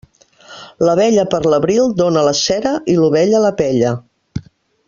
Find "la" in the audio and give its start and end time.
2.31-2.35, 3.49-3.55